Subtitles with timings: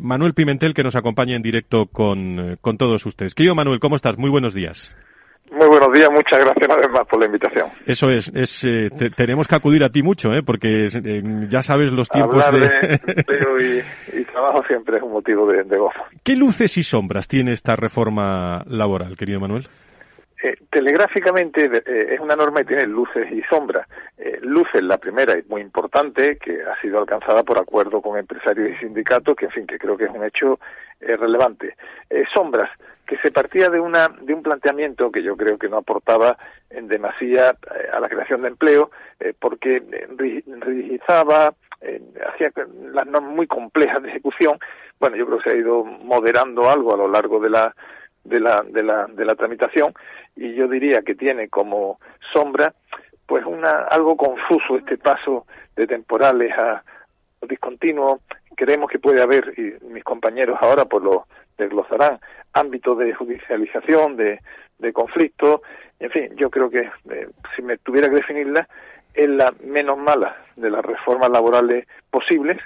[0.00, 3.34] Manuel Pimentel, que nos acompaña en directo con, eh, con todos ustedes.
[3.34, 4.16] Querido Manuel, ¿cómo estás?
[4.16, 4.96] Muy buenos días.
[5.50, 7.66] Muy buenos días, muchas gracias una vez más por la invitación.
[7.84, 10.42] Eso es, es eh, tenemos que acudir a ti mucho, ¿eh?
[10.42, 13.84] porque eh, ya sabes los tiempos Hablar de...
[14.14, 16.00] y, trabajo siempre es un motivo de, de gozo.
[16.24, 19.66] ¿Qué luces y sombras tiene esta reforma laboral, querido Manuel?
[20.42, 23.86] Eh, telegráficamente eh, es una norma y tiene luces y sombras.
[24.24, 28.70] Eh, luces, la primera es muy importante, que ha sido alcanzada por acuerdo con empresarios
[28.70, 30.60] y sindicatos, que en fin, que creo que es un hecho
[31.00, 31.74] relevante.
[32.32, 32.70] sombras,
[33.04, 36.38] que se partía de una de un planteamiento que yo creo que no aportaba
[36.70, 37.56] en demasía
[37.92, 38.92] a la creación de empleo,
[39.40, 39.82] porque
[40.60, 41.52] rigidizaba,
[42.32, 42.52] hacía
[42.92, 44.60] las normas muy complejas de ejecución.
[45.00, 47.74] Bueno, yo creo que se ha ido moderando algo a lo largo de la
[48.24, 49.92] de la, de la, de la tramitación
[50.36, 51.98] y yo diría que tiene como
[52.32, 52.72] sombra
[53.26, 56.82] pues una algo confuso este paso de temporales a
[57.48, 58.20] discontinuo.
[58.56, 61.26] Creemos que puede haber y mis compañeros ahora pues lo
[61.58, 62.20] desglosarán
[62.52, 64.40] ámbitos de judicialización de,
[64.78, 65.62] de conflicto.
[65.98, 68.68] En fin yo creo que eh, si me tuviera que definirla
[69.14, 72.58] es la menos mala de las reformas laborales posibles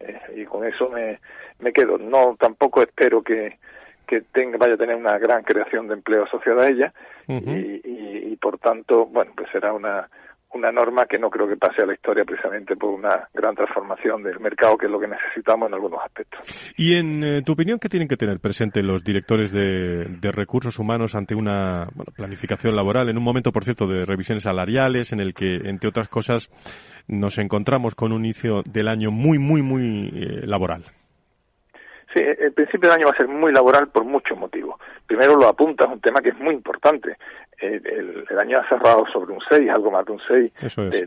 [0.00, 1.20] eh, y con eso me,
[1.60, 1.98] me quedo.
[1.98, 3.58] No tampoco espero que
[4.06, 6.92] que tenga, vaya a tener una gran creación de empleo asociada a ella
[7.28, 10.08] y, por tanto, bueno, pues será una,
[10.54, 14.22] una norma que no creo que pase a la historia precisamente por una gran transformación
[14.22, 16.40] del mercado, que es lo que necesitamos en algunos aspectos.
[16.76, 21.14] Y en eh, tu opinión, ¿qué tienen que tener presente los directores de, recursos humanos
[21.14, 25.56] ante una planificación laboral, en un momento, por cierto, de revisiones salariales, en el que,
[25.64, 26.48] entre otras cosas,
[27.06, 30.84] nos encontramos con un inicio del año muy, muy, muy eh, laboral?
[32.12, 34.78] Sí, el principio del año va a ser muy laboral por muchos motivos.
[35.06, 37.16] Primero lo apunta, es un tema que es muy importante.
[37.62, 40.52] El, año ha cerrado sobre un 6, algo más de un 6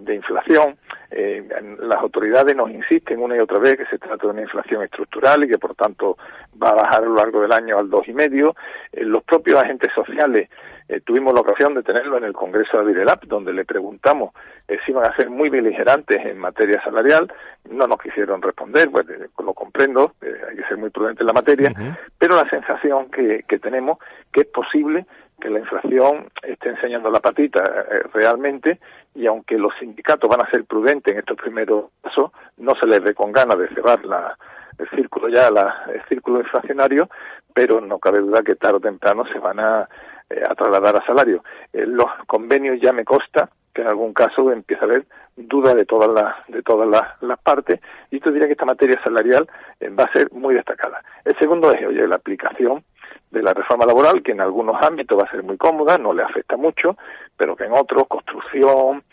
[0.01, 0.77] de, inflación.
[1.11, 1.43] Eh,
[1.79, 5.43] las autoridades nos insisten una y otra vez que se trata de una inflación estructural
[5.43, 6.17] y que por tanto
[6.61, 8.55] va a bajar a lo largo del año al 2,5.
[8.93, 10.49] Eh, los propios agentes sociales
[10.87, 14.33] eh, tuvimos la ocasión de tenerlo en el Congreso de Adirelap, donde le preguntamos
[14.67, 17.31] eh, si iban a ser muy beligerantes en materia salarial.
[17.69, 21.33] No nos quisieron responder, pues eh, lo comprendo, hay que ser muy prudente en la
[21.33, 21.73] materia,
[22.19, 23.97] pero la sensación que, que tenemos
[24.31, 25.05] que es posible
[25.39, 28.79] que la inflación esté enseñando la patita realmente
[29.13, 33.03] y aunque los sindicatos van a ser prudentes en estos primeros pasos, no se les
[33.03, 34.37] ve con ganas de cerrar la,
[34.77, 37.09] el círculo ya, la, el círculo inflacionario,
[37.53, 39.89] pero no cabe duda que tarde o temprano se van a
[40.29, 41.43] eh, a trasladar a salario.
[41.71, 45.05] Eh, los convenios ya me consta que en algún caso empieza a haber
[45.35, 46.89] duda de todas las de todas
[47.21, 49.47] las, partes y yo diría que esta materia salarial
[49.81, 51.03] eh, va a ser muy destacada.
[51.25, 52.83] El segundo es oye, la aplicación
[53.29, 56.23] de la reforma laboral que en algunos ámbitos va a ser muy cómoda, no le
[56.23, 56.97] afecta mucho,
[57.35, 59.03] pero que en otros construcción,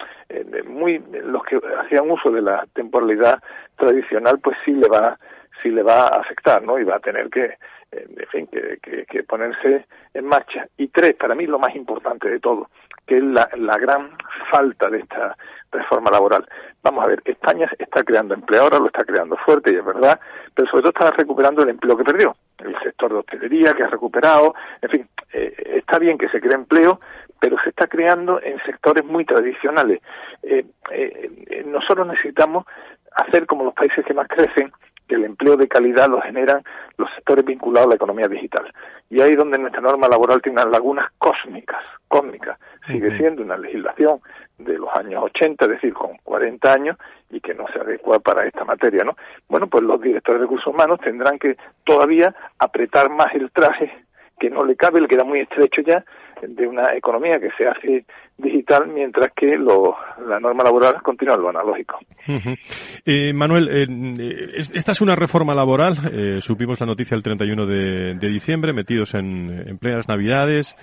[0.66, 3.42] muy los que hacían uso de la temporalidad
[3.76, 5.18] tradicional, pues sí le va
[5.62, 6.78] sí le va a afectar, ¿no?
[6.78, 7.56] Y va a tener que
[7.92, 10.66] en fin, que, que, ponerse en marcha.
[10.78, 12.70] Y tres, para mí lo más importante de todo,
[13.06, 14.16] que es la, la gran
[14.50, 15.36] falta de esta
[15.70, 16.48] reforma laboral.
[16.82, 20.18] Vamos a ver, España está creando empleo ahora, lo está creando fuerte y es verdad,
[20.54, 22.36] pero sobre todo está recuperando el empleo que perdió.
[22.58, 26.54] El sector de hostelería que ha recuperado, en fin, eh, está bien que se cree
[26.54, 27.00] empleo,
[27.40, 30.00] pero se está creando en sectores muy tradicionales.
[30.42, 32.64] Eh, eh, nosotros necesitamos
[33.16, 34.72] hacer como los países que más crecen,
[35.08, 36.62] que el empleo de calidad lo generan
[36.96, 38.72] los sectores vinculados a la economía digital.
[39.10, 42.58] Y ahí donde nuestra norma laboral tiene unas lagunas cósmicas, cósmicas.
[42.86, 44.20] Sigue siendo una legislación
[44.58, 46.96] de los años 80, es decir, con 40 años,
[47.30, 49.16] y que no se adecua para esta materia, ¿no?
[49.48, 53.92] Bueno, pues los directores de recursos humanos tendrán que todavía apretar más el traje
[54.38, 56.04] que no le cabe, le queda muy estrecho ya,
[56.46, 58.04] de una economía que se hace
[58.36, 61.98] digital, mientras que lo, la norma laboral continúa lo analógico.
[63.04, 66.10] eh, Manuel, eh, esta es una reforma laboral.
[66.12, 70.76] Eh, supimos la noticia el 31 de, de diciembre, metidos en, en plenas Navidades.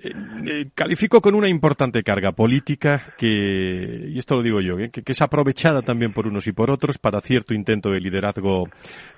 [0.00, 0.12] Eh,
[0.46, 5.10] eh, califico con una importante carga política que, y esto lo digo yo, que, que,
[5.10, 8.68] es aprovechada también por unos y por otros para cierto intento de liderazgo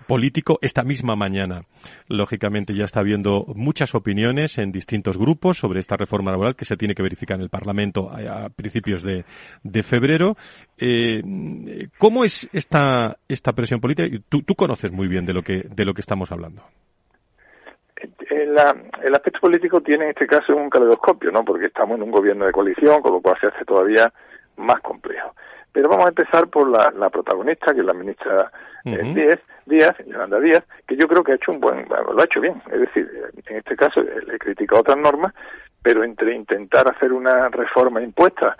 [0.06, 0.58] político.
[0.62, 1.64] Esta misma mañana,
[2.08, 6.76] lógicamente, ya está habiendo muchas opiniones en distintos grupos sobre esta reforma laboral que se
[6.76, 9.24] tiene que verificar en el Parlamento a, principios de,
[9.62, 10.36] de febrero.
[10.78, 11.22] Eh,
[11.98, 14.08] ¿Cómo es esta, esta presión política?
[14.28, 16.62] Tú, tú conoces muy bien de lo que, de lo que estamos hablando
[19.02, 21.44] el aspecto político tiene en este caso un caleidoscopio, ¿no?
[21.44, 24.12] Porque estamos en un gobierno de coalición, con lo cual se hace todavía
[24.56, 25.34] más complejo.
[25.72, 28.50] Pero vamos a empezar por la, protagonista, que es la ministra
[28.84, 32.24] eh, Díaz, Díaz, Yolanda Díaz, que yo creo que ha hecho un buen, lo ha
[32.24, 32.60] hecho bien.
[32.72, 33.08] Es decir,
[33.46, 35.32] en este caso le he criticado otras normas,
[35.82, 38.56] pero entre intentar hacer una reforma impuesta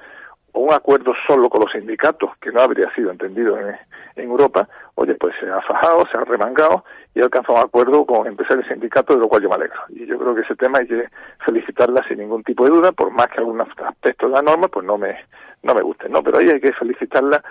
[0.53, 3.77] o un acuerdo solo con los sindicatos, que no habría sido entendido en,
[4.17, 6.85] en Europa, oye, pues se ha fajado, se ha remangado
[7.15, 9.81] y ha alcanzado un acuerdo con empresarios y sindicatos, de lo cual yo me alegro.
[9.91, 11.09] Y yo creo que ese tema hay que
[11.45, 14.85] felicitarla sin ningún tipo de duda, por más que algunos aspectos de la norma pues
[14.85, 15.17] no me,
[15.63, 16.23] no me gusten, ¿no?
[16.23, 17.43] Pero ahí hay que felicitarla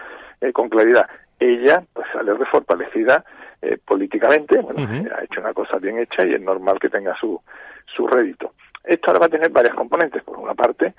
[0.41, 1.07] eh, con claridad.
[1.39, 3.23] Ella pues sale refortalecida
[3.61, 4.81] eh, políticamente, bueno,
[5.15, 7.41] ha hecho una cosa bien hecha y es normal que tenga su,
[7.85, 8.53] su rédito.
[8.89, 10.23] Esto ahora va a tener varias componentes.
[10.23, 10.95] Por una parte,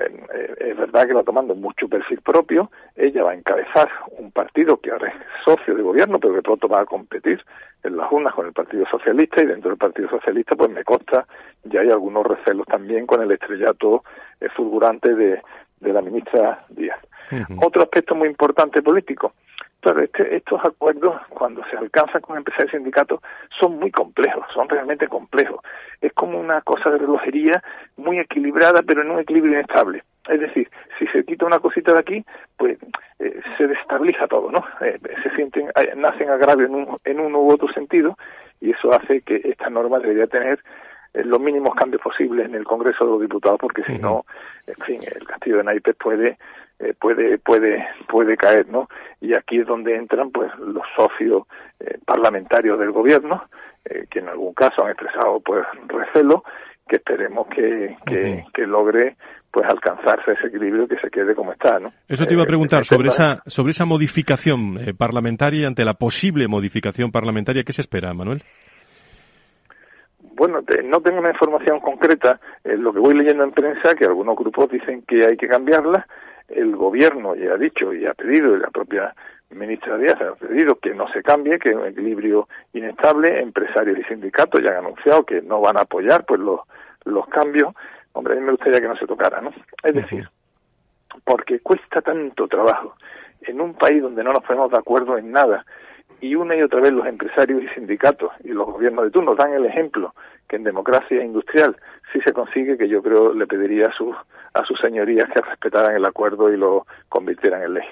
[0.00, 2.70] eh, es verdad que va tomando mucho perfil propio.
[2.96, 5.14] Ella va a encabezar un partido que ahora es
[5.44, 7.44] socio de gobierno, pero que pronto va a competir
[7.82, 11.26] en las urnas con el Partido Socialista y dentro del Partido Socialista, pues me consta,
[11.64, 14.04] ya hay algunos recelos también con el estrellato
[14.40, 15.42] eh, fulgurante de,
[15.80, 16.98] de la ministra Díaz.
[17.60, 19.34] Otro aspecto muy importante político,
[19.80, 24.68] Claro, este, estos acuerdos, cuando se alcanzan con empresarios y sindicatos, son muy complejos, son
[24.68, 25.60] realmente complejos.
[26.00, 27.62] Es como una cosa de relojería
[27.96, 30.02] muy equilibrada, pero en un equilibrio inestable.
[30.28, 32.24] Es decir, si se quita una cosita de aquí,
[32.56, 32.78] pues
[33.18, 34.64] eh, se destabiliza todo, ¿no?
[34.80, 38.16] Eh, se sienten, eh, nacen agravios en, un, en uno u otro sentido,
[38.60, 40.60] y eso hace que esta norma debería tener
[41.14, 44.24] los mínimos cambios posibles en el Congreso de los Diputados, porque si no,
[44.66, 46.38] en fin, el castillo de naipes puede
[46.80, 48.88] eh, puede puede puede caer no
[49.20, 51.44] y aquí es donde entran pues los socios
[51.78, 53.44] eh, parlamentarios del gobierno
[53.84, 56.42] eh, que en algún caso han expresado pues recelo
[56.88, 57.96] que esperemos que,
[58.52, 59.16] que, logre
[59.52, 61.94] pues alcanzarse ese equilibrio que se quede como está, ¿no?
[62.08, 67.12] Eso te iba a preguntar sobre esa sobre esa modificación parlamentaria ante la posible modificación
[67.12, 68.42] parlamentaria ¿qué se espera, Manuel?
[70.36, 72.40] Bueno, no tengo una información concreta.
[72.64, 76.06] lo que voy leyendo en prensa que algunos grupos dicen que hay que cambiarla
[76.48, 79.14] el gobierno ya ha dicho y ha pedido, y la propia
[79.50, 84.04] ministra Díaz ha pedido que no se cambie, que es un equilibrio inestable, empresarios y
[84.04, 86.60] sindicatos ya han anunciado que no van a apoyar pues los,
[87.04, 87.72] los cambios,
[88.12, 89.52] hombre, a mí me gustaría que no se tocara, ¿no?
[89.82, 90.28] Es decir,
[91.24, 92.94] porque cuesta tanto trabajo
[93.42, 95.64] en un país donde no nos ponemos de acuerdo en nada
[96.20, 99.52] y una y otra vez los empresarios y sindicatos y los gobiernos de turno dan
[99.52, 100.14] el ejemplo
[100.48, 101.76] que en democracia industrial
[102.12, 104.14] sí se consigue, que yo creo le pediría a sus,
[104.54, 107.84] a sus señorías que respetaran el acuerdo y lo convirtieran en ley.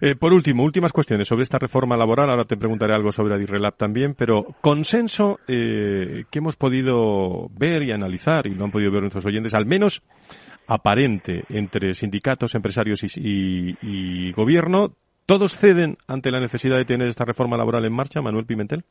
[0.00, 2.30] Eh, por último, últimas cuestiones sobre esta reforma laboral.
[2.30, 7.90] Ahora te preguntaré algo sobre Adirrelab también, pero consenso eh, que hemos podido ver y
[7.90, 10.02] analizar, y lo han podido ver nuestros oyentes, al menos
[10.68, 14.94] aparente entre sindicatos, empresarios y, y gobierno.
[15.28, 18.86] ¿Todos ceden ante la necesidad de tener esta reforma laboral en marcha, Manuel Pimentel?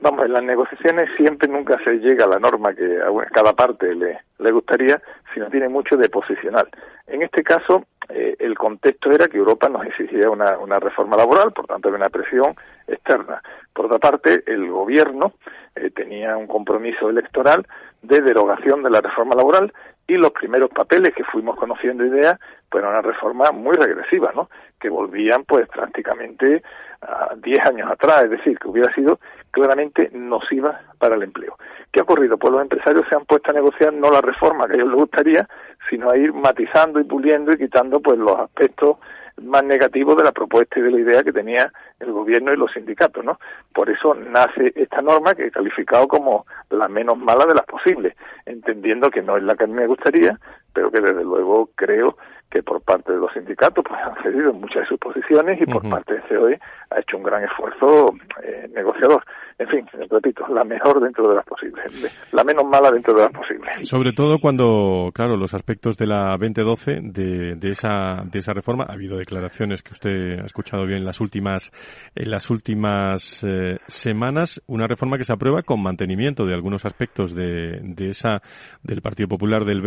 [0.00, 3.94] Vamos, en las negociaciones siempre nunca se llega a la norma que a cada parte
[3.94, 5.00] le, le gustaría,
[5.32, 6.68] sino tiene mucho de posicional.
[7.06, 11.52] En este caso, eh, el contexto era que Europa nos exigía una, una reforma laboral,
[11.52, 12.54] por tanto había una presión
[12.86, 13.42] externa.
[13.72, 15.32] Por otra parte, el gobierno
[15.74, 17.66] eh, tenía un compromiso electoral
[18.02, 19.72] de derogación de la reforma laboral
[20.06, 22.38] y los primeros papeles que fuimos conociendo ideas,
[22.68, 24.50] pues era una reforma muy regresiva, ¿no?
[24.78, 26.62] Que volvían pues prácticamente
[27.00, 29.18] a 10 años atrás, es decir, que hubiera sido
[29.54, 31.56] claramente nociva para el empleo.
[31.92, 32.36] ¿Qué ha ocurrido?
[32.36, 34.96] Pues los empresarios se han puesto a negociar no la reforma que a ellos les
[34.96, 35.48] gustaría,
[35.88, 38.98] sino a ir matizando y puliendo y quitando pues los aspectos
[39.42, 42.72] más negativos de la propuesta y de la idea que tenía el gobierno y los
[42.72, 43.38] sindicatos, ¿no?
[43.72, 48.14] Por eso nace esta norma que he calificado como la menos mala de las posibles,
[48.46, 50.38] entendiendo que no es la que a mí me gustaría,
[50.74, 52.16] pero que desde luego creo
[52.50, 55.66] que por parte de los sindicatos pues han cedido en muchas de sus posiciones y
[55.66, 56.60] por parte de COE
[56.90, 59.24] ha hecho un gran esfuerzo eh, negociador.
[59.58, 63.32] En fin, repito, la mejor dentro de las posibles, la menos mala dentro de las
[63.32, 63.88] posibles.
[63.88, 68.84] Sobre todo cuando, claro, los aspectos de la 2012 de, de esa de esa reforma
[68.88, 71.72] ha habido declaraciones que usted ha escuchado bien en las últimas
[72.14, 77.34] en las últimas eh, semanas, una reforma que se aprueba con mantenimiento de algunos aspectos
[77.34, 78.42] de, de esa
[78.82, 79.82] del Partido Popular del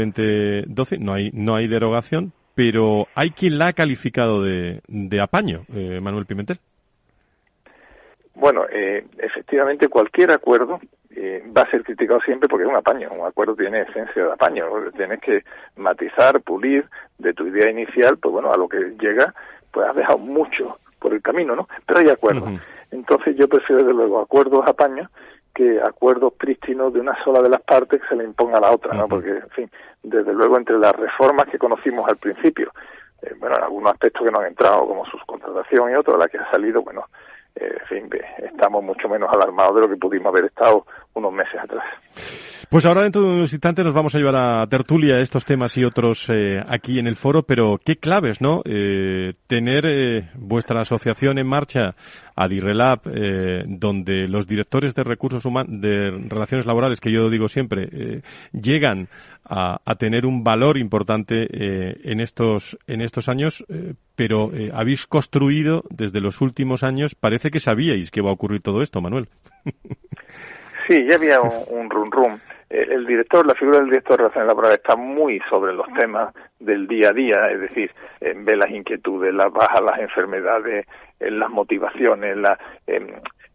[0.78, 5.66] 2012, no hay no hay derogación, pero hay quien la ha calificado de, de apaño,
[5.74, 6.60] eh, Manuel Pimentel.
[8.36, 10.80] Bueno, eh, efectivamente cualquier acuerdo
[11.10, 13.10] eh, va a ser criticado siempre porque es un apaño.
[13.12, 14.66] Un acuerdo tiene esencia de apaño.
[14.96, 15.44] Tienes que
[15.76, 16.86] matizar, pulir
[17.18, 19.34] de tu idea inicial, pues bueno, a lo que llega,
[19.72, 21.68] pues has dejado mucho por el camino, ¿no?
[21.86, 22.50] Pero hay acuerdos.
[22.92, 25.10] Entonces yo prefiero, desde luego, acuerdos apaños
[25.54, 28.72] que acuerdos prístinos de una sola de las partes que se le imponga a la
[28.72, 29.08] otra, ¿no?
[29.08, 29.72] Porque, en fin,
[30.04, 32.72] desde luego entre las reformas que conocimos al principio,
[33.24, 36.38] eh, bueno, algunos aspectos que no han entrado, como sus contratación y otros, la que
[36.38, 37.06] ha salido, bueno,
[37.56, 40.86] eh, en fin, estamos mucho menos alarmados de lo que pudimos haber estado
[41.18, 41.84] unos meses atrás.
[42.70, 45.86] Pues ahora dentro de unos instantes nos vamos a llevar a tertulia estos temas y
[45.86, 48.62] otros eh, aquí en el foro, pero qué claves, ¿no?
[48.66, 51.96] Eh, tener eh, vuestra asociación en marcha,
[52.36, 57.88] Adirrelab, eh, donde los directores de recursos humanos, de relaciones laborales, que yo digo siempre,
[57.92, 58.22] eh,
[58.52, 59.08] llegan
[59.46, 63.64] a, a, tener un valor importante en estos en estos años,
[64.18, 68.82] pero habéis construido desde los últimos años, parece que sabíais que va a ocurrir todo
[68.82, 69.30] esto, Manuel.
[70.88, 72.40] Sí, ya había un, un rum rum.
[72.70, 76.86] El director, la figura del director de relaciones laborales está muy sobre los temas del
[76.88, 80.86] día a día, es decir, ve las inquietudes, las bajas, las enfermedades,
[81.20, 82.60] las motivaciones, la,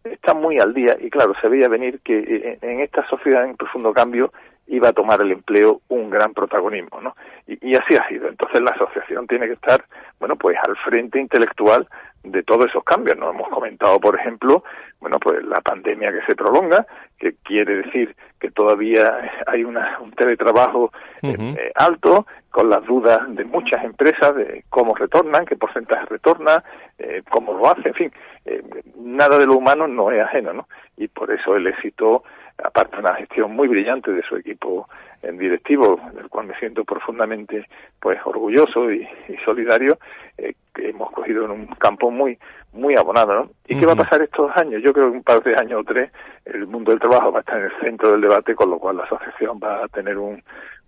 [0.05, 0.97] está muy al día.
[0.99, 4.33] Y claro, se veía venir que eh, en esta sociedad en profundo cambio
[4.67, 7.17] iba a tomar el empleo un gran protagonismo, ¿no?
[7.47, 8.29] Y, y, así ha sido.
[8.29, 9.85] Entonces la asociación tiene que estar,
[10.19, 11.87] bueno, pues al frente intelectual
[12.25, 13.19] de todos esos cambios.
[13.19, 14.63] Nos hemos comentado, por ejemplo,
[15.01, 16.87] bueno, pues la pandemia que se prolonga,
[17.19, 20.93] que quiere decir que todavía hay una, un teletrabajo
[21.23, 26.63] eh, eh, alto, con las dudas de muchas empresas de cómo retornan, qué porcentaje retorna,
[26.99, 28.13] eh, cómo lo hace, en fin,
[28.45, 28.63] eh,
[28.97, 30.69] nada de lo humano no es ajeno, ¿no?
[30.97, 32.23] Y por eso el éxito
[32.59, 34.89] aparte de una gestión muy brillante de su equipo
[35.23, 37.67] en directivo, del cual me siento profundamente
[38.01, 39.07] pues orgulloso y,
[39.45, 39.99] solidario,
[40.37, 42.39] eh, que hemos cogido en un campo muy
[42.73, 43.51] muy abonado, ¿no?
[43.69, 44.83] ¿Y qué va a pasar estos años?
[44.83, 46.11] Yo creo que un par de años o tres
[46.47, 48.97] el mundo del trabajo va a estar en el centro del debate, con lo cual
[48.97, 50.43] la asociación va a tener un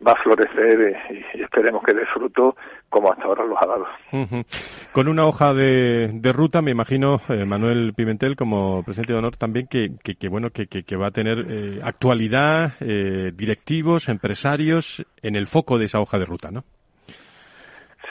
[0.07, 2.57] va a florecer eh, y, esperemos que dé fruto
[2.89, 3.87] como hasta ahora los ha dado.
[4.93, 9.37] Con una hoja de, de ruta, me imagino, eh, Manuel Pimentel, como presidente de honor,
[9.37, 15.47] también que, que, bueno, que, que, va a tener eh, actualidad, directivos, empresarios en el
[15.47, 16.65] foco de esa hoja de ruta, ¿no?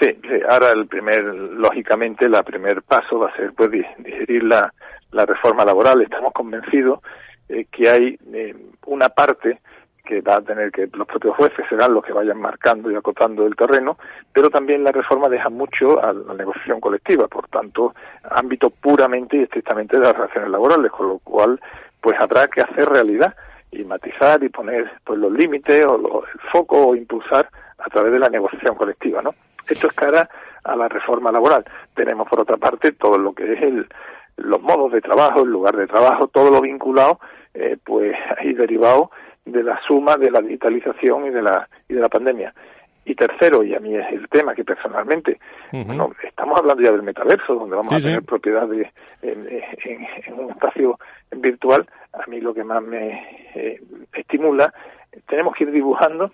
[0.04, 0.18] Sí,
[0.50, 4.74] ahora el primer, lógicamente, el primer paso va a ser pues digerir la,
[5.14, 6.02] reforma laboral.
[6.02, 7.00] Estamos convencidos
[7.72, 8.20] que hay
[8.86, 9.60] una parte
[10.04, 13.48] que va a tener que los propios jueces serán los que vayan marcando y acotando
[13.48, 13.98] el terreno,
[14.34, 19.44] pero también la reforma deja mucho a la negociación colectiva, por tanto, ámbito puramente y
[19.44, 21.62] estrictamente de las relaciones laborales, con lo cual,
[22.02, 23.34] pues habrá que hacer realidad
[23.72, 28.20] y matizar y poner pues los límites o el foco o impulsar a través de
[28.20, 29.34] la negociación colectiva, ¿no?
[29.68, 30.30] Esto es cara
[30.64, 31.66] a la reforma laboral.
[31.94, 33.88] Tenemos por otra parte todo lo que es el,
[34.38, 37.20] los modos de trabajo, el lugar de trabajo, todo lo vinculado,
[37.54, 39.12] eh, pues ahí derivado
[39.46, 42.54] de la suma de la digitalización y de la, y de la pandemia.
[43.06, 45.38] Y tercero, y a mí es el tema que personalmente,
[45.74, 48.88] bueno, estamos hablando ya del metaverso, donde vamos a tener propiedades
[49.22, 49.46] en,
[50.40, 50.98] un espacio
[51.32, 53.82] virtual, a mí lo que más me eh,
[54.14, 54.74] estimula,
[55.28, 56.32] tenemos que ir dibujando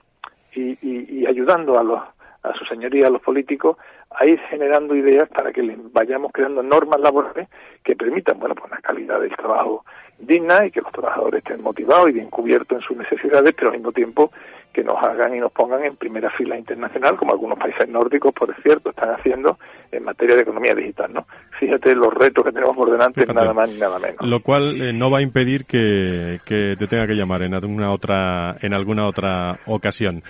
[0.53, 2.01] y, y, y ayudando a los
[2.43, 3.77] a su señoría, a los políticos,
[4.11, 7.47] a ir generando ideas para que les vayamos creando normas laborales
[7.83, 9.85] que permitan, bueno, pues una calidad del trabajo
[10.19, 13.77] digna y que los trabajadores estén motivados y bien cubiertos en sus necesidades, pero al
[13.77, 14.31] mismo tiempo
[14.73, 18.53] que nos hagan y nos pongan en primera fila internacional, como algunos países nórdicos, por
[18.61, 19.57] cierto, están haciendo
[19.91, 21.25] en materia de economía digital, ¿no?
[21.59, 24.21] Fíjate los retos que tenemos por delante, nada más ni nada menos.
[24.21, 27.91] Lo cual eh, no va a impedir que, que, te tenga que llamar en alguna
[27.91, 30.21] otra, en alguna otra ocasión.